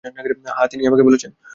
[0.03, 1.31] হ্যাঁ, তিনিই আমাকে বলেছেন।